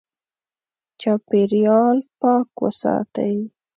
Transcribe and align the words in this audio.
چاپېریال 1.01 1.97
پاک 2.19 2.47
وساتئ. 2.63 3.37